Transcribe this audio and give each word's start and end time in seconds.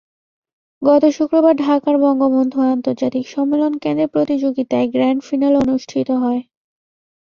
গত 0.81 1.03
শুক্রবার 1.17 1.53
ঢাকার 1.57 1.95
বঙ্গবন্ধু 1.97 2.59
আন্তর্জাতিক 2.67 3.25
সম্মেলন 3.27 3.73
কেন্দ্রে 3.77 4.07
প্রতিযোগিতার 4.07 4.85
গ্র্যান্ডফিনালে 4.87 5.57
অনুষ্ঠিত 5.57 6.09
হয়। 6.23 6.41